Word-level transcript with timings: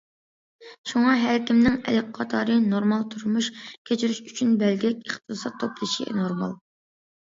شۇڭا 0.91 1.11
ھەر 1.23 1.37
كىمنىڭ 1.49 1.75
ئەل 1.91 1.99
قاتارى 2.19 2.55
نورمال 2.73 3.05
تۇرمۇش 3.11 3.49
كەچۈرۈش 3.91 4.23
ئۈچۈن 4.31 4.57
بەلگىلىك 4.65 5.05
ئىقتىساد 5.11 5.61
توپلىشى 5.65 6.09
نورمال. 6.23 6.61